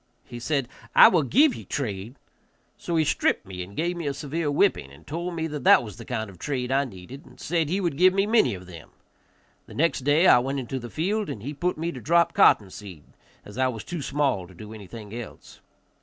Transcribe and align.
He 0.23 0.39
said, 0.39 0.67
"I 0.95 1.09
will 1.09 1.21
give 1.21 1.53
ye 1.53 1.63
trade." 1.63 2.15
So 2.75 2.95
he 2.95 3.05
stripped 3.05 3.45
me 3.45 3.61
and 3.61 3.77
gave 3.77 3.95
me 3.95 4.07
a 4.07 4.15
severe 4.15 4.49
whipping, 4.49 4.91
and 4.91 5.05
told 5.05 5.35
me 5.35 5.45
that 5.45 5.63
that 5.63 5.83
was 5.83 5.97
the 5.97 6.05
kind 6.05 6.27
of 6.27 6.39
trade 6.39 6.71
I 6.71 6.85
needed, 6.85 7.23
and 7.23 7.39
said 7.39 7.69
he 7.69 7.79
would 7.79 7.99
give 7.99 8.11
me 8.11 8.25
many 8.25 8.55
of 8.55 8.65
them. 8.65 8.89
The 9.67 9.75
next 9.75 9.99
day 9.99 10.25
I 10.25 10.39
went 10.39 10.59
into 10.59 10.79
the 10.79 10.89
field, 10.89 11.29
and 11.29 11.43
he 11.43 11.53
put 11.53 11.77
me 11.77 11.91
to 11.91 12.01
drop 12.01 12.33
cotton 12.33 12.71
seed, 12.71 13.03
as 13.45 13.59
I 13.59 13.67
was 13.67 13.83
too 13.83 14.01
small 14.01 14.47
to 14.47 14.55
do 14.55 14.73
anything 14.73 15.13
else. 15.13 15.61